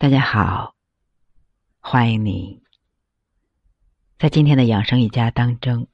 [0.00, 0.74] 大家好，
[1.78, 2.62] 欢迎你。
[4.18, 5.88] 在今天的养生一家当中，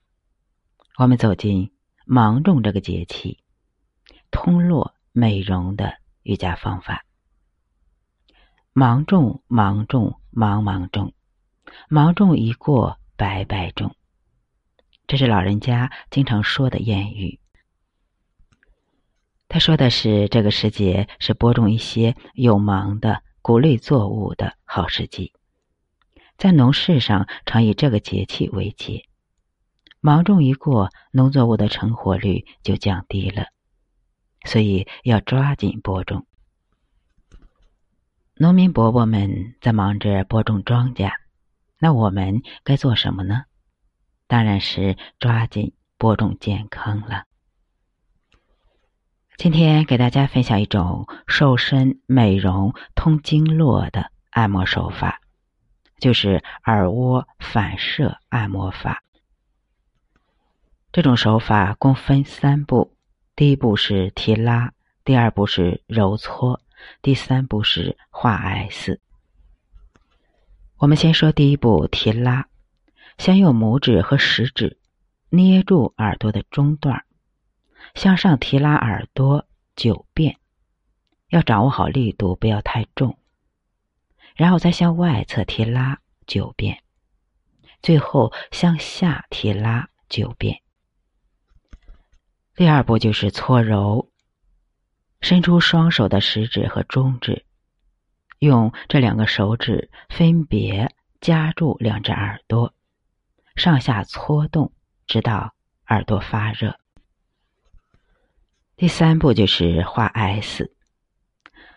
[0.96, 1.72] 我们走进
[2.04, 3.42] 芒种这个节气，
[4.30, 7.04] 通络美容的瑜伽方法。
[8.72, 11.12] 芒种，芒种，芒芒种，
[11.88, 13.96] 芒种一过，白白种。
[15.08, 17.40] 这是老人家经常说的谚语。
[19.48, 23.24] 他说的是这个时节是播种一些有芒的。
[23.46, 25.32] 谷类作物的好时机，
[26.36, 29.04] 在农事上常以这个节气为节。
[30.00, 33.46] 芒种一过，农作物的成活率就降低了，
[34.46, 36.26] 所以要抓紧播种。
[38.34, 41.12] 农民伯伯们在忙着播种庄稼，
[41.78, 43.44] 那我们该做什么呢？
[44.26, 47.25] 当然是抓紧播种健康了。
[49.36, 55.20] 今天给大家分享一种瘦身、美容、通经络的按摩手法，
[55.98, 59.02] 就是耳蜗反射按摩法。
[60.90, 62.96] 这种手法共分三步：
[63.36, 64.72] 第一步是提拉，
[65.04, 66.62] 第二步是揉搓，
[67.02, 68.98] 第三步是画 S。
[70.78, 72.46] 我们先说第一步提拉，
[73.18, 74.78] 先用拇指和食指
[75.28, 77.04] 捏住耳朵的中段。
[77.96, 80.36] 向上提拉耳朵九遍，
[81.30, 83.18] 要掌握好力度，不要太重。
[84.34, 86.82] 然后再向外侧提拉九遍，
[87.80, 90.60] 最后向下提拉九遍。
[92.54, 94.10] 第二步就是搓揉，
[95.22, 97.46] 伸出双手的食指和中指，
[98.38, 102.74] 用这两个手指分别夹住两只耳朵，
[103.54, 104.70] 上下搓动，
[105.06, 105.54] 直到
[105.86, 106.78] 耳朵发热。
[108.76, 110.70] 第三步就是画 S，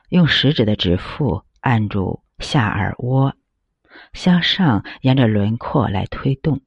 [0.10, 3.38] 用食指的指腹按住下耳蜗，
[4.12, 6.60] 向上沿着轮廓来推动，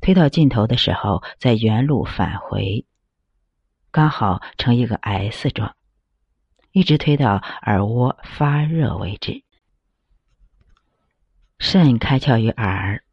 [0.00, 2.86] 推到尽头的时候再原路返回，
[3.90, 5.76] 刚好成一个 S 状，
[6.72, 9.44] 一直推到耳蜗发热为止。
[11.58, 13.04] 肾开窍于耳，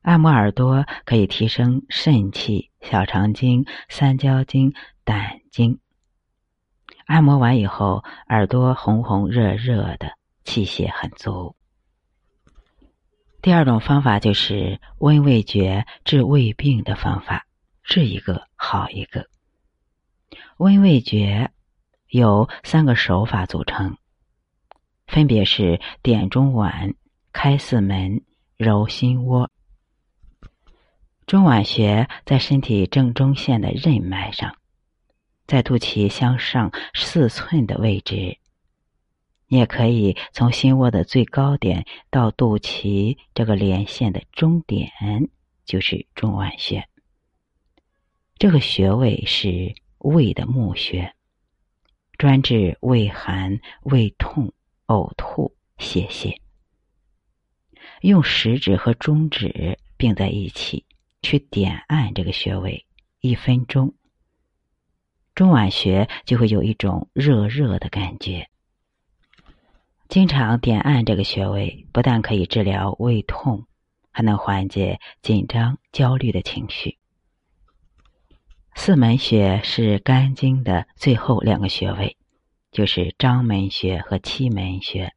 [0.00, 4.74] 按摩耳朵可以提升肾气、小肠经、三焦经。
[5.04, 5.78] 胆经
[7.04, 11.54] 按摩完以后，耳朵红红热热的，气血很足。
[13.42, 17.46] 第二种方法就是温胃厥治胃病的方法，
[17.82, 19.28] 治一个好一个。
[20.56, 21.50] 温胃厥
[22.08, 23.98] 由三个手法组成，
[25.06, 26.94] 分别是点中脘、
[27.30, 28.22] 开四门、
[28.56, 29.50] 揉心窝。
[31.26, 34.56] 中脘穴在身体正中线的任脉上。
[35.52, 38.38] 在肚脐向上四寸的位置，
[39.48, 44.90] 你也可以从心窝的最高点到肚脐这个连线的终点，
[45.66, 46.88] 就是中脘穴。
[48.38, 51.14] 这个穴位是胃的募穴，
[52.16, 54.54] 专治胃寒、胃痛、
[54.86, 56.34] 呕吐、泄泻。
[58.00, 60.86] 用食指和中指并在一起
[61.20, 62.86] 去点按这个穴位，
[63.20, 63.94] 一分钟。
[65.34, 68.48] 中脘穴就会有一种热热的感觉。
[70.08, 73.66] 经常点按这个穴位，不但可以治疗胃痛，
[74.10, 76.98] 还能缓解紧张、焦虑的情绪。
[78.74, 82.16] 四门穴是肝经的最后两个穴位，
[82.70, 85.14] 就是章门穴和期门穴，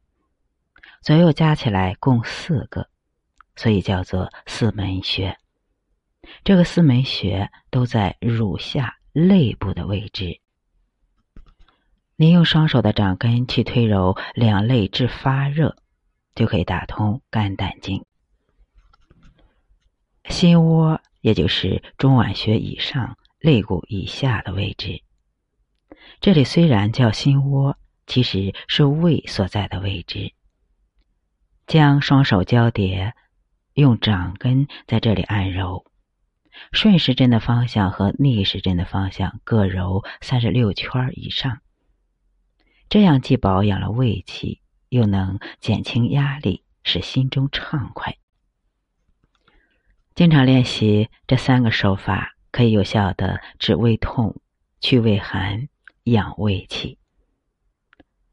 [1.02, 2.88] 左右加起来共四个，
[3.54, 5.36] 所以叫做四门穴。
[6.42, 8.96] 这个四门穴都在乳下。
[9.18, 10.42] 肋部的位置，
[12.16, 15.74] 你用双手的掌根去推揉两肋至发热，
[16.34, 18.04] 就可以打通肝胆经。
[20.26, 25.02] 心窝也就是中脘穴以上、肋骨以下的位置。
[26.20, 30.34] 这里虽然叫心窝，其实是胃所在的位置。
[31.66, 33.14] 将双手交叠，
[33.72, 35.86] 用掌根在这里按揉。
[36.72, 41.60] 顺时针的方向和逆时针的方向各揉三十六圈以上，
[42.88, 48.16] 这样既保养了胃气，又能减轻压力，使心中畅快。
[50.14, 54.40] 经常练习这三个手法，可以有效的治胃痛、
[54.80, 55.68] 去胃寒、
[56.04, 56.98] 养胃气。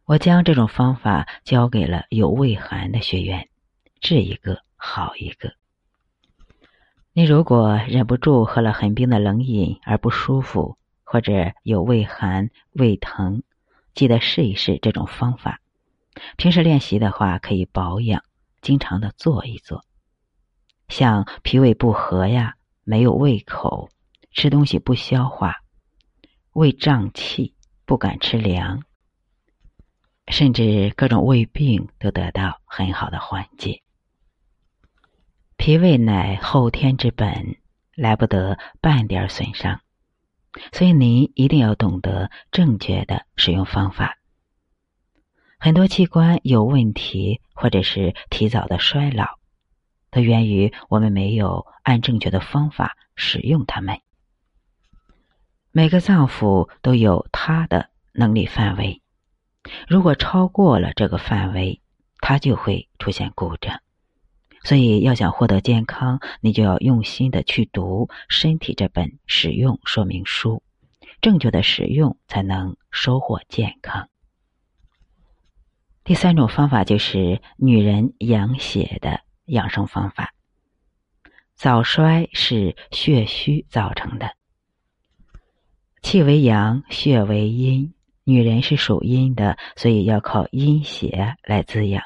[0.05, 3.49] 我将这种方法教给了有胃寒的学员，
[3.99, 5.53] 治一个好一个。
[7.15, 13.43] 你如果忍不住喝了很冰的冷饮而不舒服，或者有胃寒、胃疼，
[13.93, 15.61] 记得试一试这种方法。
[16.37, 18.23] 平时练习的话，可以保养，
[18.63, 19.85] 经常的做一做。
[20.87, 23.89] 像脾胃不和呀，没有胃口，
[24.31, 25.57] 吃东西不消化，
[26.53, 27.53] 胃胀气，
[27.85, 28.81] 不敢吃凉，
[30.29, 33.83] 甚至各种胃病都得到很好的缓解。
[35.57, 37.55] 脾胃乃后天之本，
[37.95, 39.79] 来不得半点损伤，
[40.71, 44.17] 所以您一定要懂得正确的使用方法。
[45.59, 49.39] 很多器官有问题，或者是提早的衰老。
[50.11, 53.99] 都源于我们没有按正确的方法使用它们。
[55.71, 59.01] 每个脏腑都有它的能力范围，
[59.87, 61.81] 如果超过了这个范围，
[62.19, 63.79] 它就会出现故障。
[64.63, 70.63] 所以，要想获得健康，你就要用心的去读《身体》这本使用说明书，
[71.21, 74.09] 正确的使用才能收获健康。
[76.03, 79.21] 第三种方法就是女人养血的。
[79.47, 80.33] 养生方法，
[81.53, 84.37] 早衰是血虚造成的。
[86.01, 87.93] 气为阳，血为阴，
[88.23, 92.01] 女人是属阴的，所以要靠阴血来滋养。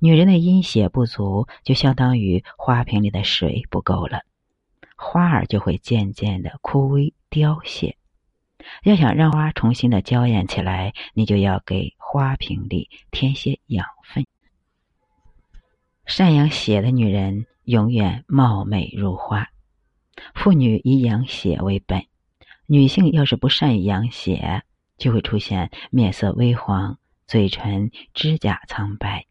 [0.00, 4.22] 女人的阴血不足，就相当于花瓶里的水不够了，
[4.96, 7.96] 花儿就会渐渐的枯萎凋谢。
[8.82, 14.26] 要想让花重新的娇艳起来，你就要给花瓶里添些养分。
[16.04, 19.48] 善养血的女人永远貌美如花。
[20.34, 22.06] 妇女以养血为本，
[22.66, 24.62] 女性要是不善于养血，
[24.96, 29.26] 就会出现面色微黄、嘴唇、指甲苍白、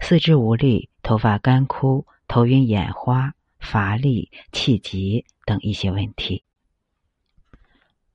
[0.00, 6.44] 四肢无力、头发干枯、头晕眼花、乏力、气急等一些问题。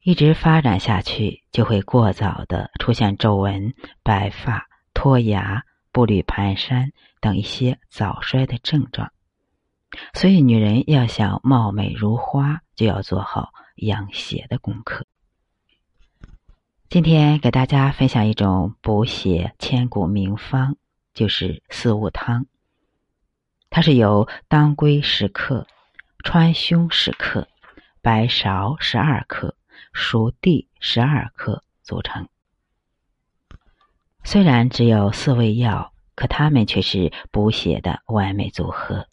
[0.01, 3.73] 一直发展下去，就会过早的出现皱纹、
[4.03, 5.63] 白发、脱牙。
[5.93, 6.89] 步履蹒跚
[7.21, 9.13] 等一些早衰的症状，
[10.15, 15.05] 所以女人要想貌美如花，就要做好养血的功课。
[16.89, 20.77] 今天给大家分享一种补血千古名方，
[21.13, 22.45] 就是四物汤。
[23.69, 25.67] 它是由当归十克、
[26.23, 27.47] 川芎十克、
[28.01, 29.55] 白芍十二克、
[29.93, 32.27] 熟地十二克组成。
[34.23, 39.07] 虽然只有四味药，可它们却是补血的完美组合，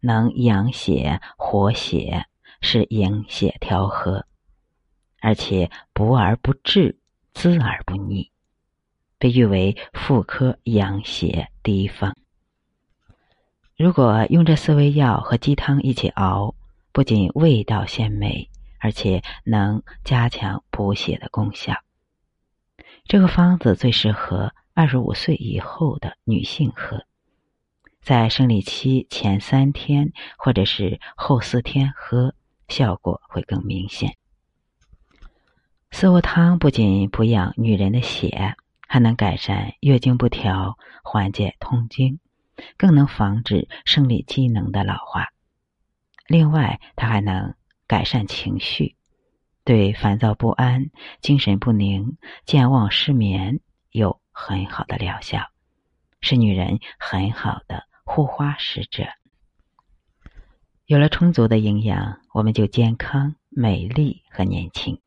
[0.00, 2.26] 能养血活血，
[2.60, 4.26] 是营血调和，
[5.20, 7.00] 而且补而不滞，
[7.32, 8.30] 滋而不腻，
[9.20, 12.16] 被誉为妇科养血第一方。
[13.76, 16.54] 如果用这四味药和鸡汤一起熬，
[16.90, 21.74] 不仅味道鲜美，而且能加强补血的功效。
[23.04, 27.04] 这个方子最适合二十五岁以后的女性喝，
[28.00, 32.34] 在生理期前三天或者是后四天喝，
[32.68, 34.16] 效果会更明显。
[35.90, 38.54] 四物汤不仅补养女人的血，
[38.92, 42.18] 还能改善月经不调，缓解痛经，
[42.76, 45.28] 更能防止生理机能的老化。
[46.26, 47.54] 另外，它还能
[47.86, 48.96] 改善情绪。
[49.62, 50.90] 对烦躁不安、
[51.20, 53.60] 精神不宁、健忘失眠
[53.92, 55.46] 有很好的疗效，
[56.20, 59.04] 是女人很好的护花使者。
[60.86, 65.00] 有了充足的营养，我们就健康、美丽和年轻。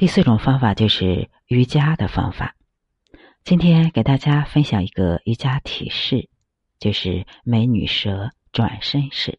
[0.00, 2.56] 第四种方法就是瑜伽的方法。
[3.44, 6.30] 今天给大家分享一个瑜伽体式，
[6.78, 9.38] 就是美女蛇转身式。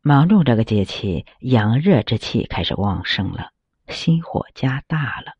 [0.00, 3.50] 芒种这个节气，阳热之气开始旺盛了，
[3.88, 5.34] 心火加大了，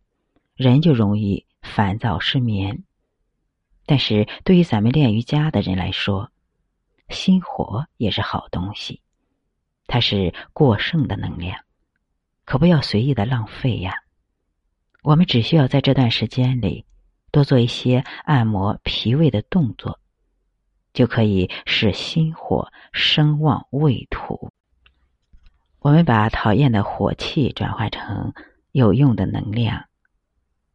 [0.55, 2.85] 人就容易烦躁失眠。
[3.87, 6.31] 但是对于咱们练瑜伽的人来说，
[7.09, 9.01] 心火也是好东西，
[9.87, 11.59] 它是过剩的能量，
[12.47, 13.93] 可不要随意的浪费呀。
[15.03, 16.87] 我们只需要在这段时间里
[17.31, 20.01] 多做一些按摩脾胃的动作。
[20.95, 24.51] 就可以使心火升旺胃土。
[25.79, 28.33] 我们把讨厌的火气转化成
[28.73, 29.85] 有用的能量，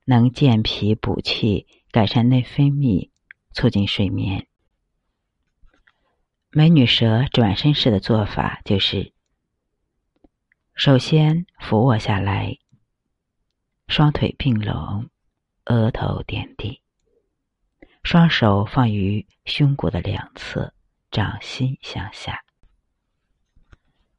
[0.06, 3.10] 能健脾补气、改善内分泌、
[3.52, 4.46] 促进睡眠。
[6.52, 9.14] 美女蛇转身式的做法就是：
[10.74, 12.58] 首先俯卧下来，
[13.88, 15.10] 双腿并拢，
[15.66, 16.82] 额头点地。
[18.04, 20.74] 双手放于胸骨的两侧，
[21.12, 22.44] 掌心向下，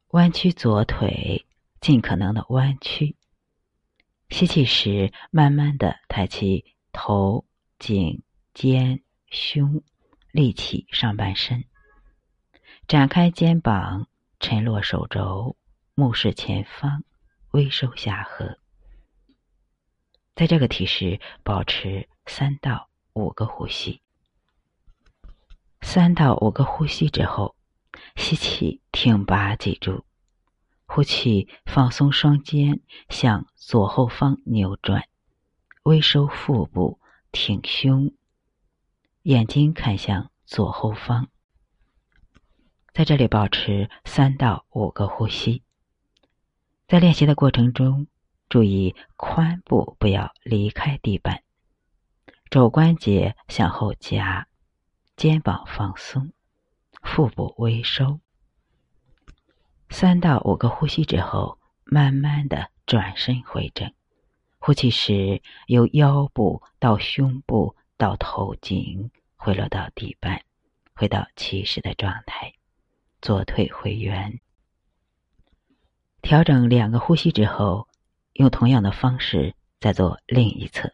[0.08, 1.44] 弯曲左腿，
[1.80, 3.16] 尽可能的弯曲。
[4.28, 7.44] 吸气时，慢慢的抬起头、
[7.80, 8.22] 颈、
[8.54, 9.82] 肩、胸，
[10.30, 11.64] 立起上半身，
[12.86, 14.06] 展开肩膀，
[14.38, 15.56] 沉落手肘，
[16.02, 17.04] 目视前方，
[17.52, 18.58] 微收下颌。
[20.34, 24.02] 在这个体式保持三到五个呼吸。
[25.80, 27.54] 三到五个呼吸之后，
[28.16, 30.04] 吸气，挺拔脊柱；
[30.86, 35.04] 呼气，放松双肩，向左后方扭转，
[35.84, 36.98] 微收腹部，
[37.30, 38.12] 挺胸，
[39.22, 41.28] 眼睛看向左后方。
[42.92, 45.62] 在这里保持三到五个呼吸。
[46.92, 48.06] 在练习的过程中，
[48.50, 51.42] 注意髋部不要离开地板，
[52.50, 54.46] 肘关节向后夹。
[55.16, 56.32] 肩膀放松，
[57.02, 58.20] 腹部微收。
[59.88, 63.90] 三到五个呼吸之后，慢慢的转身回正。
[64.58, 70.42] 呼气时，由腰部到胸部到头颈回落到地板，
[70.92, 72.52] 回到起始的状态，
[73.22, 74.40] 左腿回圆。
[76.22, 77.88] 调整两个呼吸之后，
[78.34, 80.92] 用同样的方式再做另一侧。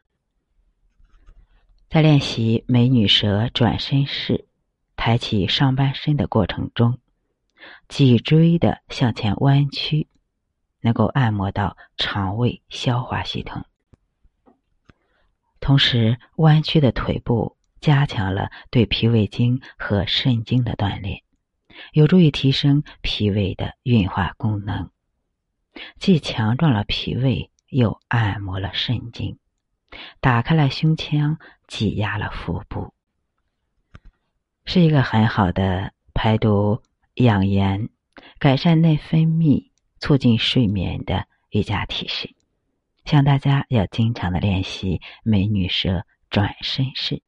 [1.91, 4.47] 在练习美女蛇转身式，
[4.97, 6.99] 抬起上半身的过程中，
[7.89, 10.09] 脊椎的向前弯曲，
[10.81, 13.65] 能够按摩到肠胃消化系统。
[15.61, 21.23] 同时，弯曲的腿部加强了对脾胃经和肾经的锻炼，
[21.93, 24.91] 有助于提升脾胃的运化功能，
[25.99, 29.39] 既强壮了脾胃，又按摩了肾经。
[30.21, 32.93] 打开了胸腔，挤压了腹部，
[34.65, 36.83] 是一个很好的排毒、
[37.15, 37.89] 养颜、
[38.39, 42.35] 改善内分泌、促进睡眠的瑜伽体式。
[43.05, 47.23] 希望大家要经常的练习美女蛇转身式。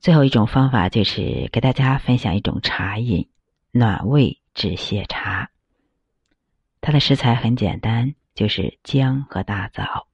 [0.00, 3.30] 最后一种方法就是给大家分享一种茶饮——
[3.70, 5.50] 暖胃止泻茶。
[6.86, 10.06] 它的食材很简单，就是姜和大枣。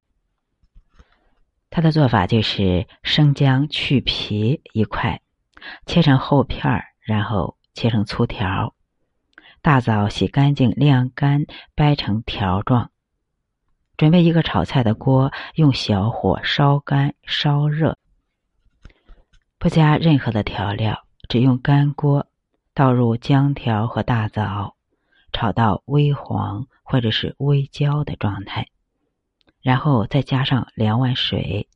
[1.68, 5.20] 它的做法就是生姜去皮一块，
[5.84, 8.72] 切成厚片儿，然后切成粗条；
[9.60, 12.92] 大枣洗干净晾干，掰成条状。
[13.96, 17.98] 准备一个炒菜的锅，用小火烧干烧热，
[19.58, 22.28] 不加任何的调料，只用干锅
[22.74, 24.76] 倒入姜条和大枣，
[25.40, 28.66] 炒到微黄或者是微焦的状态。
[29.62, 31.66] 然后再加上两碗水，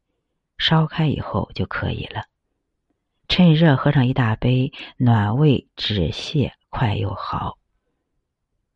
[0.58, 2.24] 烧开以后就可以了。
[3.26, 7.56] 趁热喝上一大杯，暖胃止泻，快又好。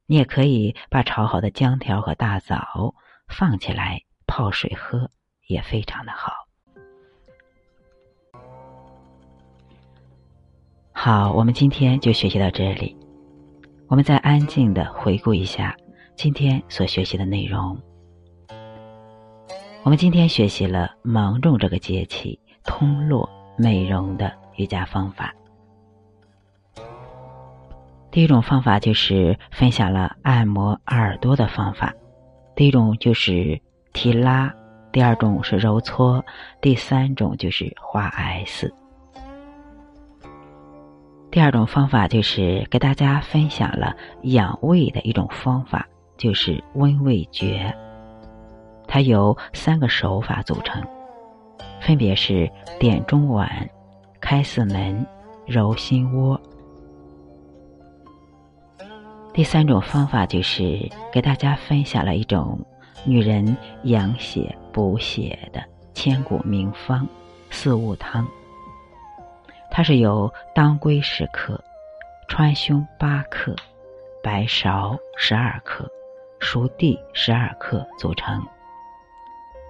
[0.06, 2.94] 你也可以把炒好的姜条和大枣
[3.28, 5.10] 放起来泡水喝，
[5.46, 6.32] 也非常的好。
[10.92, 12.97] 好，我们今天就学习到这里。
[13.88, 15.74] 我们再安静的回顾一下
[16.14, 17.74] 今天所学习的内容。
[19.82, 23.26] 我们今天学习了芒种这个节气通络
[23.56, 25.34] 美容的瑜伽方法。
[28.10, 31.94] 第一种方法就是分享了按摩耳朵的方法，
[32.54, 33.58] 第一种就是
[33.94, 34.54] 提拉，
[34.92, 36.22] 第二种是揉搓，
[36.60, 38.70] 第三种就是画 S。
[41.30, 47.72] 第二种方法就是给大家分享了养胃的一种方法，就是温胃诀。
[48.86, 50.82] 它由三个手法组成，
[51.80, 53.46] 分别是点中脘、
[54.20, 55.06] 开四门、
[55.46, 56.40] 揉心窝。
[59.34, 62.58] 第三种方法就是给大家分享了一种
[63.04, 67.06] 女人养血补血的千古名方——
[67.50, 68.26] 四物汤。
[69.78, 71.62] 它是由当归十克、
[72.26, 73.54] 川芎八克、
[74.20, 75.88] 白芍十二克、
[76.40, 78.44] 熟地十二克组成。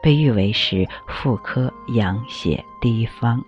[0.03, 3.38] 被誉为是妇科养血第一方，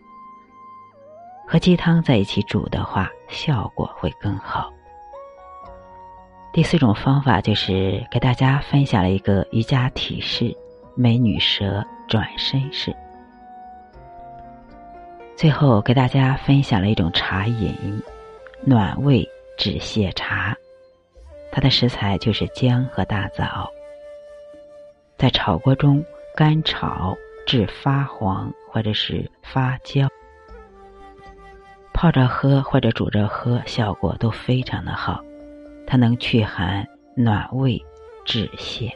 [1.49, 4.71] 和鸡汤在一起煮的话，效果会更好。
[6.53, 10.55] 第四种方法就是给大家分享了一个瑜伽体式——
[10.95, 12.95] 美女蛇转身式。
[15.41, 17.75] 最后给大家分享了一种茶饮——
[18.63, 20.55] 暖胃止泻茶，
[21.51, 23.67] 它的食材就是姜和大枣，
[25.17, 26.05] 在炒锅中。
[26.37, 27.17] 干炒
[27.47, 30.07] 至发黄或者是发焦，
[31.93, 35.25] 泡着喝或者煮着喝，效果都非常的好。
[35.87, 37.83] 它能祛寒、暖胃、
[38.27, 38.91] 止泻。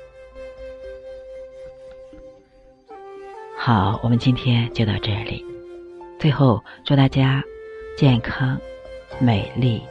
[3.57, 5.45] 好，我们今天就到这里。
[6.25, 7.45] 最后，祝大家
[7.99, 8.59] 健康、
[9.21, 9.83] 美丽、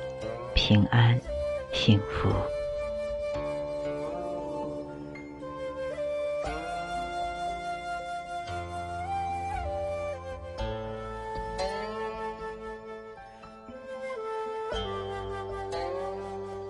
[0.55, 1.15] 平安、
[1.71, 2.27] 幸福。